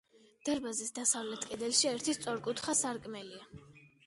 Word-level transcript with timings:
დარბაზის 0.47 0.89
დასავლეთ 0.99 1.45
კედელში 1.51 1.91
ერთი 1.93 2.17
სწორკუთხა 2.19 2.77
სარკმელია. 2.81 3.65